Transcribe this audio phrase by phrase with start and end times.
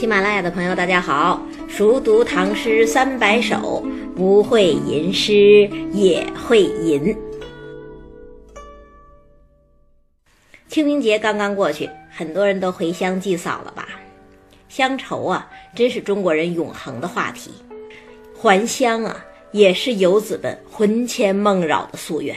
[0.00, 1.46] 喜马拉雅的朋友，大家好！
[1.68, 3.84] 熟读唐诗三百首，
[4.16, 7.14] 不会吟诗也会吟。
[10.68, 13.88] 清明节刚刚过去，很多人都回乡祭扫了吧？
[14.70, 17.50] 乡愁啊，真是中国人永恒的话题。
[18.34, 19.22] 还乡啊，
[19.52, 22.34] 也是游子们魂牵梦绕的夙愿。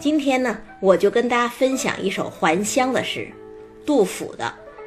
[0.00, 3.28] 今天呢，我就跟大家分享一首还乡的诗，
[3.86, 4.52] 杜甫的。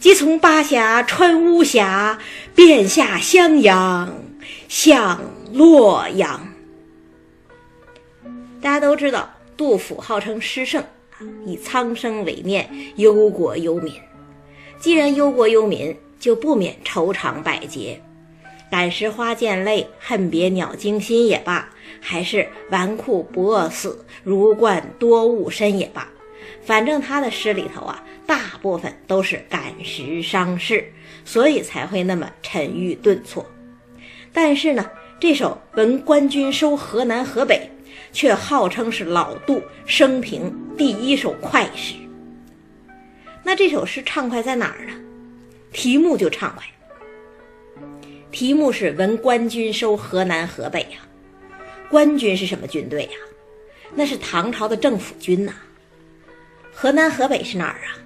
[0.00, 2.18] 即从巴峡穿巫峡，
[2.54, 4.10] 便下襄阳
[4.66, 5.20] 向
[5.52, 6.48] 洛阳。
[8.62, 10.82] 大家都知道，杜甫号称诗圣，
[11.44, 13.92] 以苍生为念，忧国忧民。
[14.78, 18.00] 既然忧国忧民，就不免愁肠百结。
[18.70, 21.68] 感时花溅泪，恨别鸟惊心也罢，
[22.00, 26.08] 还是纨绔不饿死，如灌多误身也罢。
[26.64, 30.84] 反正他的诗里头啊，大部分都是感时伤势，
[31.24, 33.44] 所以才会那么沉郁顿挫。
[34.32, 37.68] 但是呢，这首《闻官军收河南河北》
[38.12, 41.96] 却号称是老杜生平第一首快诗。
[43.42, 44.92] 那这首诗畅快在哪儿呢？
[45.72, 46.64] 题目就畅快，
[48.30, 51.00] 题目是“闻官军收河南河北”呀。
[51.90, 53.18] 官军是什么军队呀？
[53.92, 55.52] 那是唐朝的政府军呐。
[56.72, 57.98] 河南河北是哪儿啊？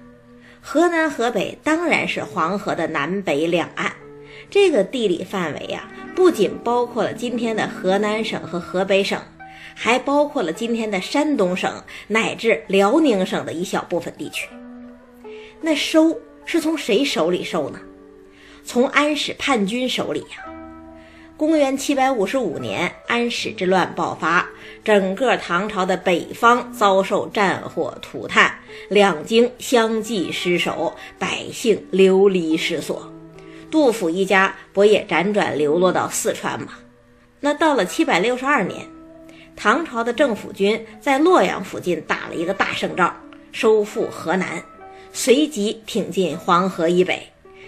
[0.67, 3.93] 河南河北当然是黄河的南北两岸。
[4.49, 9.21] 这个地理范围呀，不仅包括了今天的河南省和河北省，
[9.75, 11.71] 还包括了今天的山东省
[12.07, 14.49] 乃至辽宁省的一小部分地区。
[15.61, 17.79] 那收是从谁手里收呢？
[18.63, 20.54] 从安史叛军手里呀。
[21.37, 24.47] 公元七百五十五年，安史之乱爆发，
[24.85, 28.57] 整个唐朝的北方遭受战火涂炭，
[28.89, 33.11] 两京相继失守，百姓流离失所。
[33.69, 36.69] 杜甫一家不也辗转流落到四川吗？
[37.41, 38.87] 那到了七百六十二年，
[39.57, 43.13] 唐朝的政府军在洛阳附近打了一个大胜仗，
[43.51, 44.63] 收复河南，
[45.11, 47.27] 随即挺进黄河以北。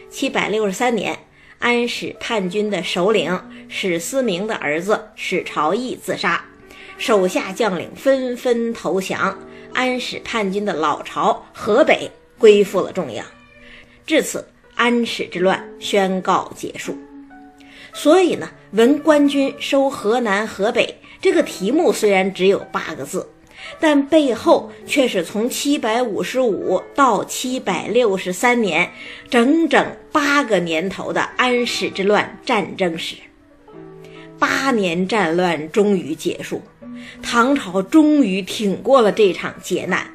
[0.09, 1.19] 七百六十三年。
[1.59, 6.45] 安史叛军的首领史思明的儿子史朝义自杀，
[6.97, 9.37] 手下将领纷纷投降，
[9.73, 13.25] 安史叛军的老巢河北归附了中央。
[14.05, 16.97] 至此，安史之乱宣告结束。
[17.93, 23.27] 所以呢，闻官军收河南河北这个题目虽然只有八个字。
[23.79, 28.91] 但背后却是从七百五十五到七百六十三年，
[29.29, 33.15] 整整八个年头的安史之乱战争史。
[34.39, 36.61] 八年战乱终于结束，
[37.21, 40.07] 唐朝终于挺过了这场劫难，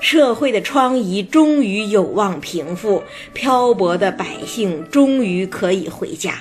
[0.00, 3.02] 社会的疮痍终于有望平复，
[3.32, 6.34] 漂泊的百姓终于可以回家。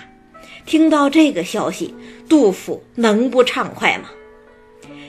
[0.66, 1.94] 听到这个消息，
[2.28, 4.10] 杜甫能不畅快吗？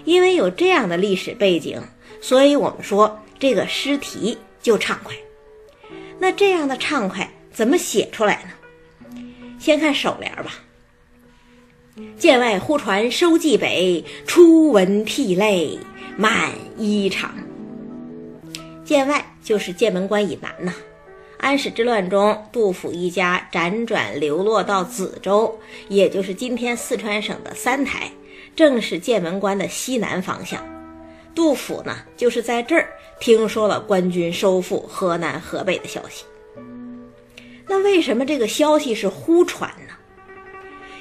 [0.04, 1.80] 因为有这样的历史背景，
[2.20, 5.14] 所以我们说这个诗题就畅快。
[6.18, 9.20] 那这样的畅快怎么写出来呢？
[9.58, 10.54] 先看首联吧。
[12.16, 15.78] 剑外忽传收蓟北，初闻涕泪
[16.16, 17.28] 满衣裳。
[18.84, 20.74] 剑外就是剑门关以南呐。
[21.38, 28.10] 安史之乱中，杜甫一家辗转流落到梓州，也就是今天四川省的三台。
[28.56, 30.62] 正是剑门关的西南方向，
[31.34, 36.24] 杜甫呢就是在这儿听说了官军收复河南河北的消息。
[37.66, 39.94] 那为什么这个消息是忽传呢？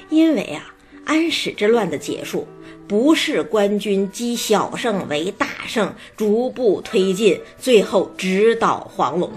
[0.08, 0.74] 因为啊，
[1.04, 2.48] 安史之乱的结束
[2.88, 9.30] 不是官军积小胜为大胜，逐步推进，最后直捣黄龙，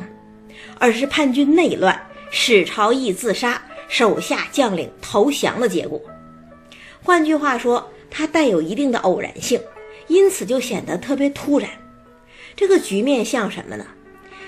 [0.80, 2.00] 而是叛军内乱，
[2.32, 6.00] 史朝义自杀，手下将领投降的结果。
[7.04, 7.86] 换句话说。
[8.16, 9.60] 它带有一定的偶然性，
[10.08, 11.68] 因此就显得特别突然。
[12.56, 13.84] 这个局面像什么呢？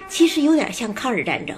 [0.07, 1.57] 其实有点像抗日战争。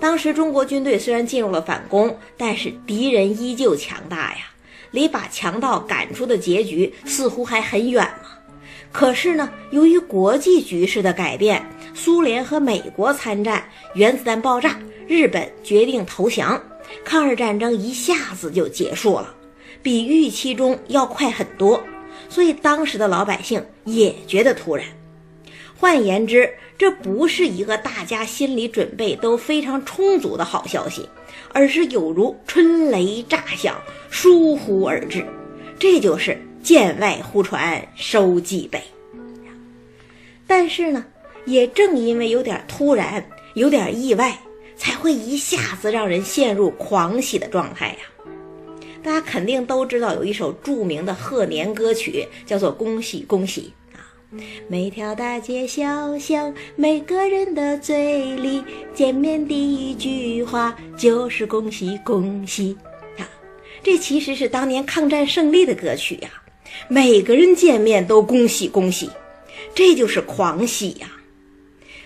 [0.00, 4.50] 当时中国军队虽然进入了反攻，但是敌人依旧强大呀，
[4.90, 8.30] 离把强盗赶出的结局似乎还很远嘛。
[8.90, 11.62] 可是呢，由于国际局势的改变，
[11.94, 13.62] 苏联和美国参战，
[13.94, 16.58] 原子弹爆炸，日本决定投降，
[17.04, 19.34] 抗日战争一下子就结束了。
[19.88, 21.82] 比预期中要快很多，
[22.28, 24.84] 所以当时的老百姓也觉得突然。
[25.78, 31.08] 换言之，这不是一个大家心理准备都非常充足的好消息，
[31.54, 33.80] 而是有如春雷炸响，
[34.10, 35.24] 疏忽而至。
[35.78, 38.82] 这就是见外忽传收蓟北。
[40.46, 41.02] 但是呢，
[41.46, 44.38] 也正因为有点突然，有点意外，
[44.76, 47.96] 才会一下子让人陷入狂喜的状态呀。
[49.02, 54.04] 大家肯定都知道有一首著名的贺年歌曲，叫做《恭喜恭喜》啊。
[54.66, 58.62] 每条大街小巷，每个人的嘴里，
[58.92, 62.76] 见面第一句话就是恭喜恭喜
[63.18, 63.28] 啊。
[63.82, 66.28] 这其实是当年抗战胜利的歌曲呀，
[66.88, 69.08] 每个人见面都恭喜恭喜，
[69.74, 71.10] 这就是狂喜呀。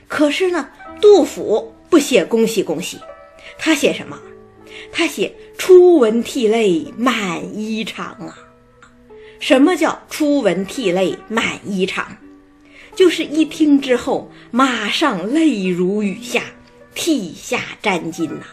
[0.06, 0.68] 可是呢，
[1.00, 2.98] 杜甫不写恭喜恭喜，
[3.58, 4.20] 他写什么？
[4.92, 8.38] 他写“初闻涕泪满衣裳”啊，
[9.40, 12.04] 什么叫“初闻涕泪满衣裳”？
[12.94, 16.42] 就是一听之后，马上泪如雨下，
[16.94, 18.44] 涕下沾襟呐。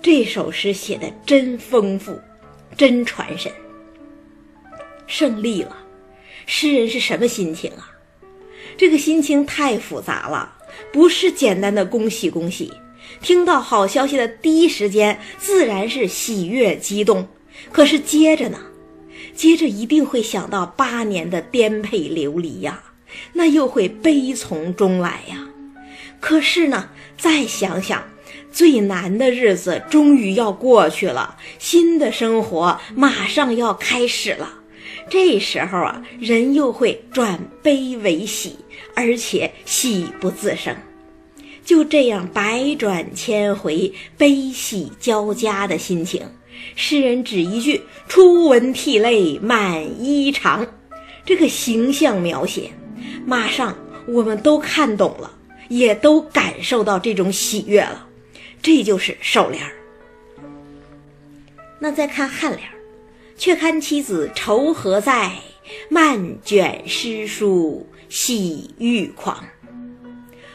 [0.00, 2.18] 这首诗写的真丰富，
[2.74, 3.52] 真传神。
[5.06, 5.76] 胜利了，
[6.46, 7.92] 诗人是什么心情啊？
[8.78, 10.56] 这个心情太复杂了，
[10.90, 12.72] 不是简单的恭喜恭喜。
[13.20, 17.28] 听到好消息的第一时间，自然是喜悦激动。
[17.72, 18.58] 可是接着呢？
[19.34, 22.82] 接着一定会想到八年的颠沛流离呀，
[23.32, 25.46] 那又会悲从中来呀。
[26.20, 28.02] 可是呢，再想想，
[28.50, 34.54] 最难的日子终于要过去了，新的生活马上要开始了。
[35.08, 38.56] 这时候啊，人又会转悲为喜，
[38.94, 40.74] 而且喜不自胜。
[41.68, 46.26] 就这样百转千回、悲喜交加的心情，
[46.74, 50.66] 诗人只一句“初闻涕泪满衣裳”，
[51.26, 52.70] 这个形象描写，
[53.26, 53.76] 马上
[54.06, 55.30] 我们都看懂了，
[55.68, 58.08] 也都感受到这种喜悦了。
[58.62, 59.72] 这就是首联儿。
[61.78, 62.74] 那再看颔联儿，
[63.36, 65.32] 却看妻子愁何在，
[65.90, 69.44] 漫卷诗书喜欲狂。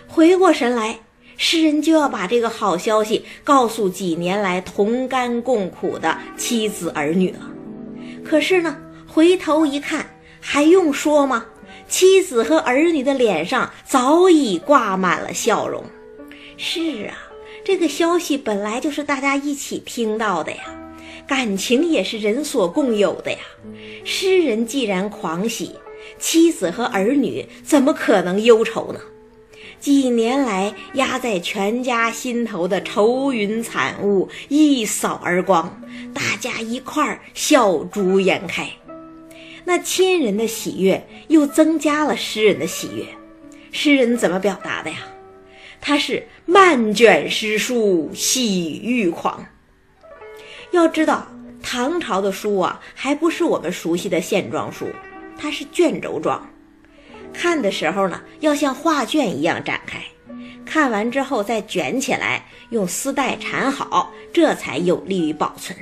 [0.07, 0.99] 回过神来，
[1.37, 7.39] 诗人就要把这个好消息告诉几年来同甘共苦的妻子儿女了。
[8.23, 8.77] 可是呢，
[9.07, 10.05] 回头一看，
[10.39, 11.45] 还用说吗？
[11.87, 15.83] 妻子和儿女的脸上早已挂满了笑容。
[16.57, 17.17] 是啊，
[17.63, 20.63] 这个消息本来就是大家一起听到的呀，
[21.27, 23.37] 感情也是人所共有的呀。
[24.05, 25.71] 诗人既然狂喜，
[26.17, 28.99] 妻子和儿女怎么可能忧愁呢？
[29.83, 35.81] 几年来压在全家心头的愁云惨雾一扫而光，
[36.13, 38.69] 大家一块儿笑逐颜开。
[39.65, 43.05] 那亲人的喜悦又增加了诗人的喜悦。
[43.73, 44.99] 诗人怎么表达的呀？
[45.81, 49.45] 他是漫卷诗书喜欲狂。
[50.71, 51.27] 要知道，
[51.61, 54.87] 唐朝的书啊，还不是我们熟悉的线装书，
[55.37, 56.52] 它是卷轴装。
[57.33, 59.99] 看的时候呢，要像画卷一样展开，
[60.65, 65.77] 看完之后再卷起来，用丝带缠好，这才有利于保存。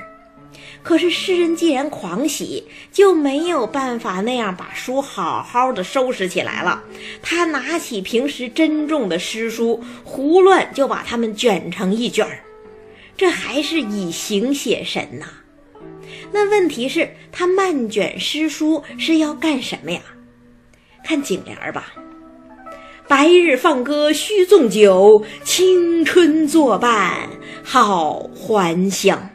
[0.82, 6.82] 可是诗人既然狂喜，就没有办法那样把书好好的收拾起来了。
[7.22, 12.42] 他拿起平时珍重的诗书，胡乱就把它们卷成一卷儿，
[13.16, 15.26] 这还是以形写神呐。
[16.32, 20.00] 那问题是，他漫卷诗书是要干什么呀？
[21.04, 21.92] 看颈联儿吧，
[23.08, 27.28] 白日放歌须纵酒，青春作伴
[27.62, 29.30] 好还乡。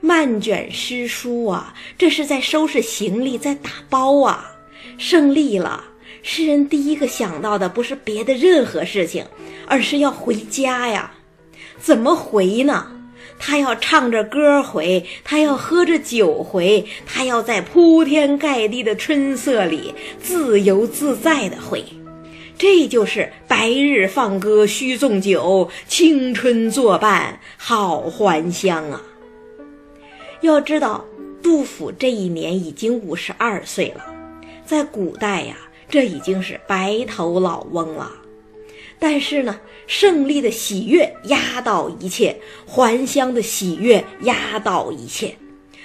[0.00, 4.52] 漫卷诗书啊，这是在收拾行李，在打包啊。
[4.98, 5.84] 胜利了，
[6.22, 9.24] 诗人第一个想到的不是别的任何事情，
[9.66, 11.12] 而是要回家呀。
[11.78, 12.95] 怎么回呢？
[13.38, 21.84] 他要唱着歌回，他要喝着酒回，他要在铺天盖地的春色里自由自在的回。
[22.58, 29.02] 这就是白日放歌须纵酒，青春作伴好还乡啊！
[30.40, 31.04] 要知道，
[31.42, 34.06] 杜甫这一年已经五十二岁了，
[34.64, 35.56] 在古代呀，
[35.90, 38.10] 这已经是白头老翁了。
[38.98, 42.36] 但是呢，胜利的喜悦压倒一切，
[42.66, 45.36] 还乡的喜悦压倒一切，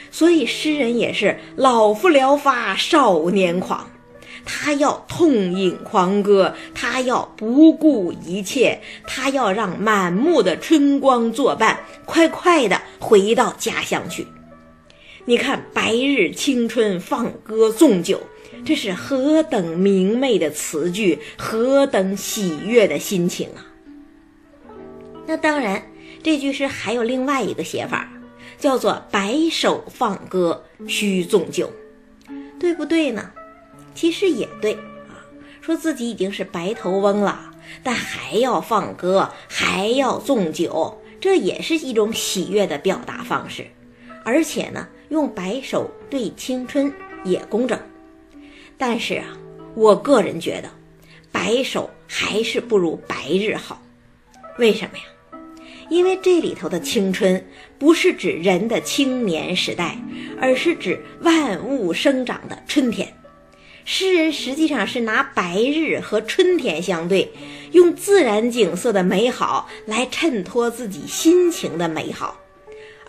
[0.09, 3.89] 所以诗人也是老夫聊发少年狂，
[4.45, 14.25] 他要痛饮狂歌，他要不顾一切，他要让满目的春光作伴，快快的回到家乡去。
[15.25, 18.19] 你看“白日青春放歌纵酒”，
[18.63, 23.65] 这是何等明媚的词句，何等喜悦的心情啊！
[25.25, 25.83] 那当然，
[26.21, 28.07] 这句诗还有另外一个写法，
[28.57, 31.71] 叫做“白首放歌须纵酒”，
[32.59, 33.31] 对不对呢？
[33.95, 34.73] 其实也对
[35.09, 35.19] 啊，
[35.59, 37.51] 说自己已经是白头翁了，
[37.83, 43.65] 但还要放歌，还要纵酒，这也是一种喜悦的表达方式。
[44.23, 47.77] 而且呢，用白首对青春也工整。
[48.81, 49.25] 但是啊，
[49.75, 50.67] 我个人觉得，
[51.31, 53.79] 白首还是不如白日好。
[54.57, 55.03] 为什么呀？
[55.91, 57.45] 因为这里头的青春
[57.77, 59.95] 不是指人的青年时代，
[60.41, 63.07] 而是指万物生长的春天。
[63.85, 67.31] 诗人实际上是拿白日和春天相对，
[67.73, 72.35] 用自然景色的美好来衬托自己心情的美好。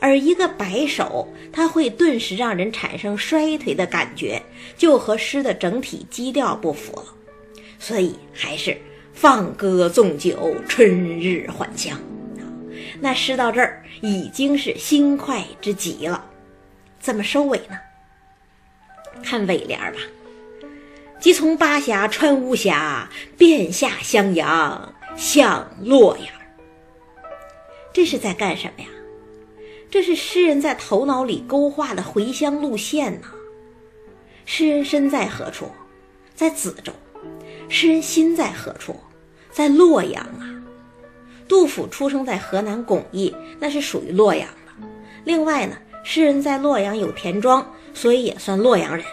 [0.03, 4.43] 而一个摆手，它会顿时让人产生衰颓的感觉，
[4.77, 7.05] 就和诗的整体基调不符了。
[7.79, 8.77] 所以还是
[9.15, 11.97] 放歌纵酒，春日还乡。
[13.01, 16.29] 那诗到这儿已经是心快之极了，
[16.99, 17.79] 怎么收尾呢？
[19.23, 20.01] 看尾联吧
[21.21, 26.27] ，“即从巴峡穿巫峡，便下襄阳向洛阳。”
[27.95, 28.89] 这是在干什么呀？
[29.93, 33.27] 这是诗人在头脑里勾画的回乡路线呢。
[34.47, 35.67] 诗人身在何处？
[36.35, 36.91] 在梓州。
[37.69, 38.97] 诗人心在何处？
[39.51, 40.49] 在洛阳啊。
[41.47, 44.89] 杜甫出生在河南巩义，那是属于洛阳的。
[45.25, 49.05] 另外呢，诗人在洛阳有田庄，所以也算洛阳人。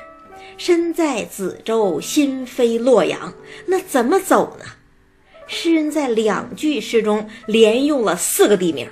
[0.57, 3.33] 身在梓州，心飞洛阳，
[3.65, 4.63] 那怎么走呢？
[5.45, 8.87] 诗人在两句诗中连用了四个地名：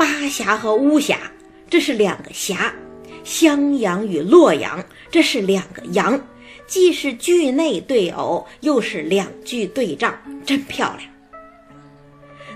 [0.00, 1.30] 巴峡和巫峡，
[1.68, 2.72] 这是两个峡；
[3.22, 6.18] 襄阳与洛阳，这是两个阳。
[6.66, 11.06] 既是句内对偶，又是两句对仗，真漂亮。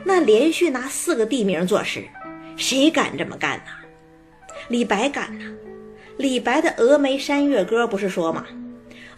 [0.05, 2.03] 那连续拿四个地名作诗，
[2.57, 3.65] 谁敢这么干呢？
[4.69, 5.45] 李白敢呐！
[6.17, 8.47] 李白的《峨眉山月歌》不是说吗？“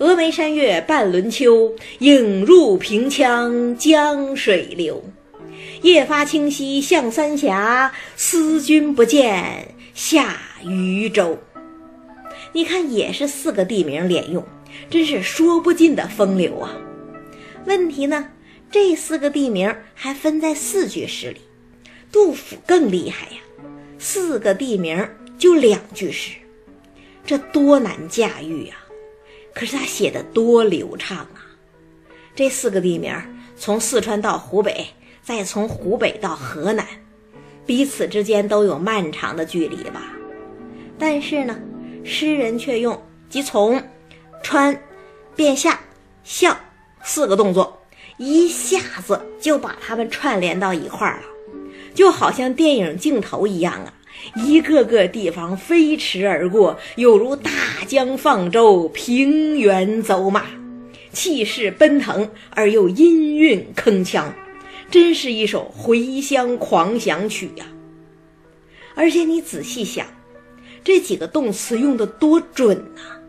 [0.00, 5.00] 峨眉山月半轮秋，影入平羌江水流。
[5.82, 11.38] 夜发清溪向三峡，思君不见下渝州。”
[12.52, 14.42] 你看，也是四个地名连用，
[14.88, 16.74] 真是说不尽的风流啊！
[17.66, 18.28] 问题呢？
[18.70, 21.40] 这四个地名还分在四句诗里，
[22.10, 23.38] 杜甫更厉害呀，
[23.98, 25.06] 四个地名
[25.38, 26.32] 就两句诗，
[27.24, 28.76] 这多难驾驭呀！
[29.54, 31.46] 可是他写的多流畅啊！
[32.34, 33.14] 这四个地名
[33.56, 34.86] 从四川到湖北，
[35.26, 36.86] 再从湖北到河南，
[37.66, 40.12] 彼此之间都有漫长的距离吧？
[40.96, 41.58] 但是呢，
[42.04, 42.96] 诗人却用
[43.28, 43.82] 即从、
[44.40, 44.80] 穿、
[45.34, 45.80] 变下、
[46.22, 46.56] 向
[47.02, 47.76] 四个动作。
[48.18, 51.24] 一下子就把他们串联到一块儿了，
[51.92, 53.92] 就好像电影镜头一样啊！
[54.36, 57.50] 一个个地方飞驰而过，有如大
[57.88, 60.44] 江放舟，平原走马，
[61.12, 64.22] 气势奔腾而又音韵铿锵，
[64.90, 67.66] 真是一首回乡狂想曲呀！
[68.94, 70.06] 而且你仔细想，
[70.82, 73.20] 这几个动词用的多准呐！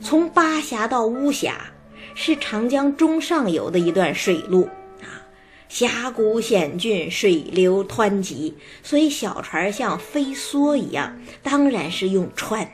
[0.00, 1.72] 从巴峡到巫峡。
[2.18, 4.70] 是长江中上游的一段水路
[5.02, 5.20] 啊，
[5.68, 12.66] 峡谷险峻，水流湍急，所以小船像飞梭一样，当然是用穿。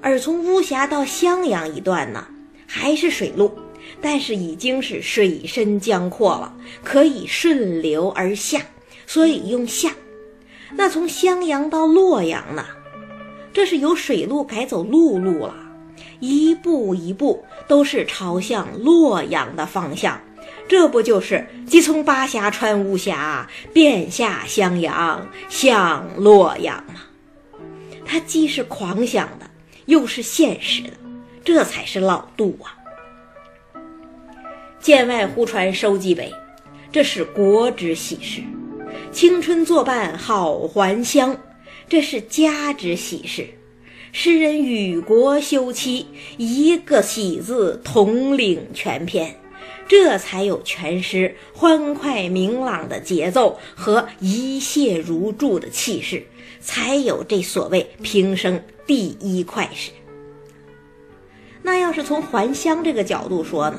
[0.00, 2.26] 而从巫峡到襄阳一段呢，
[2.66, 3.52] 还是水路，
[4.00, 8.60] 但是已经是水深江阔了，可以顺流而下，
[9.06, 9.90] 所以用下。
[10.76, 12.64] 那从襄阳到洛阳呢，
[13.52, 15.54] 这是由水路改走陆路了。
[16.20, 20.20] 一步一步都是朝向洛阳的方向，
[20.68, 27.00] 这不就是即从巴峡穿巫峡，便下襄阳向洛阳吗？
[28.04, 29.48] 他既是狂想的，
[29.86, 30.90] 又是现实的，
[31.44, 32.74] 这才是老杜啊！
[34.80, 36.32] 剑外忽传收蓟北，
[36.92, 38.42] 这是国之喜事；
[39.12, 41.36] 青春作伴好还乡，
[41.88, 43.48] 这是家之喜事。
[44.12, 46.06] 诗人与国休戚，
[46.38, 49.36] 一个喜字统领全篇，
[49.86, 56.24] 这才有全诗欢快明朗的节奏和一泻如注的气势，
[56.60, 59.90] 才有这所谓平生第一快事。
[61.62, 63.78] 那要是从还乡这个角度说呢？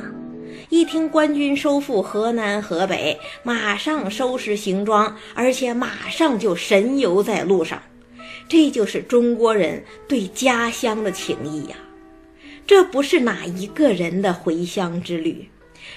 [0.70, 7.82] 一听官军收复河南河北，马上收拾行装，而且马上就神游在路上。
[8.48, 11.76] 这就是中国人对家乡的情谊呀！
[12.68, 15.50] 这不是哪一个人的回乡之旅，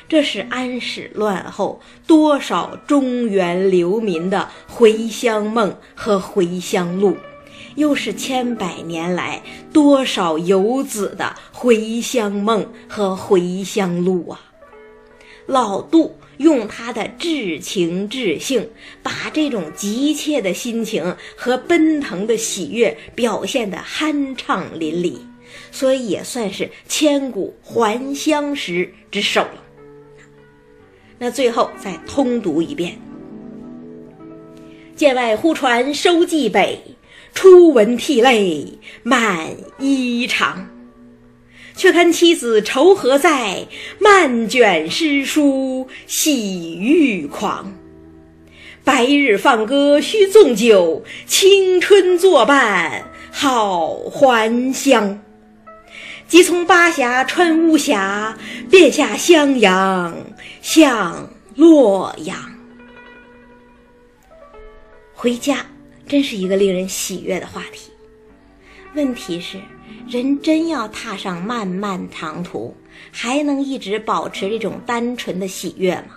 [0.08, 7.14] 这是安史乱后多少中原流民的回乡梦和回乡路，
[7.76, 14.40] 又是千百年来多少游子的回乡梦和回乡路啊！
[15.46, 16.16] 老杜。
[16.38, 18.68] 用他的至情至性，
[19.00, 25.18] 把这种急切的心情和奔腾的喜悦表现得酣畅淋漓，
[25.70, 29.62] 所以也算是千古还乡时之首了。
[31.18, 32.98] 那最后再通读一遍：
[34.96, 36.80] 剑外忽传收蓟北，
[37.34, 38.66] 初闻涕泪
[39.04, 40.71] 满衣裳。
[41.76, 43.66] 却看妻子愁何在，
[43.98, 47.72] 漫卷诗书喜欲狂。
[48.84, 55.22] 白日放歌须纵酒，青春作伴好还乡。
[56.26, 58.36] 即从巴峡穿巫峡，
[58.70, 60.16] 便下襄阳
[60.62, 62.36] 向洛阳。
[65.14, 65.64] 回家
[66.08, 67.91] 真是一个令人喜悦的话题。
[68.94, 69.60] 问题是。
[70.08, 72.74] 人真要踏上漫漫长途，
[73.10, 76.16] 还能一直保持这种单纯的喜悦吗？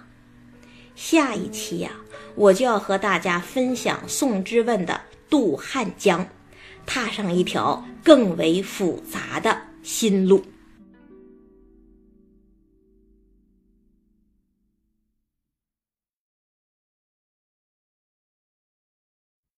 [0.96, 1.91] 下一期呀，
[2.36, 6.27] 我就要和大家分享宋之问的渡汉江，
[6.86, 10.44] 踏上一条更为复杂的新路。